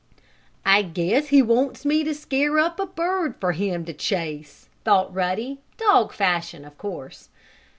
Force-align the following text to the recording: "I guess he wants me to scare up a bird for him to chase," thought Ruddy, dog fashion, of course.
"I 0.65 0.81
guess 0.81 1.27
he 1.27 1.43
wants 1.43 1.85
me 1.85 2.03
to 2.05 2.15
scare 2.15 2.57
up 2.57 2.79
a 2.79 2.87
bird 2.87 3.35
for 3.39 3.51
him 3.51 3.85
to 3.85 3.93
chase," 3.93 4.67
thought 4.83 5.13
Ruddy, 5.13 5.59
dog 5.77 6.11
fashion, 6.11 6.65
of 6.65 6.75
course. 6.75 7.29